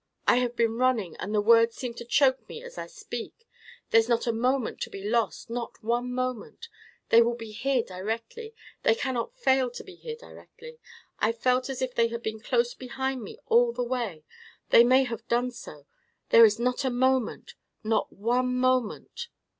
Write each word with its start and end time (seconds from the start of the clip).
I 0.25 0.37
have 0.37 0.55
been 0.55 0.77
running, 0.79 1.15
and 1.17 1.31
the 1.31 1.41
words 1.41 1.75
seem 1.75 1.93
to 1.93 2.03
choke 2.05 2.49
me 2.49 2.63
as 2.63 2.75
I 2.75 2.87
speak. 2.87 3.47
There's 3.91 4.09
not 4.09 4.25
a 4.25 4.31
moment 4.31 4.81
to 4.81 4.89
be 4.89 5.07
lost, 5.07 5.47
not 5.51 5.83
one 5.83 6.11
moment. 6.11 6.69
They 7.09 7.21
will 7.21 7.35
be 7.35 7.51
here 7.51 7.83
directly; 7.83 8.55
they 8.81 8.95
cannot 8.95 9.37
fail 9.37 9.69
to 9.69 9.83
be 9.83 9.93
here 9.93 10.15
directly. 10.15 10.79
I 11.19 11.31
felt 11.31 11.69
as 11.69 11.83
if 11.83 11.93
they 11.93 12.07
had 12.07 12.23
been 12.23 12.39
close 12.39 12.73
behind 12.73 13.21
me 13.21 13.37
all 13.45 13.71
the 13.73 13.83
way—they 13.83 14.83
may 14.83 15.03
have 15.03 15.27
been 15.27 15.51
so. 15.51 15.85
There 16.29 16.45
is 16.45 16.57
not 16.57 16.83
a 16.83 16.89
moment—not 16.89 18.11
one 18.11 18.57
moment!" 18.57 19.27